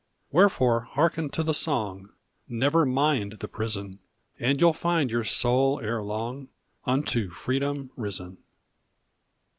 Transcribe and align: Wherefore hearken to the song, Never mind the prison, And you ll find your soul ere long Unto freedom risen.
Wherefore 0.31 0.79
hearken 0.93 1.29
to 1.29 1.43
the 1.43 1.53
song, 1.53 2.09
Never 2.49 2.87
mind 2.87 3.33
the 3.39 3.47
prison, 3.47 3.99
And 4.39 4.59
you 4.59 4.69
ll 4.69 4.73
find 4.73 5.11
your 5.11 5.23
soul 5.25 5.79
ere 5.79 6.01
long 6.01 6.47
Unto 6.87 7.29
freedom 7.29 7.91
risen. 7.95 8.39